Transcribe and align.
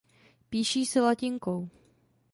Píší 0.49 0.85
se 0.85 1.01
latinkou. 1.01 1.69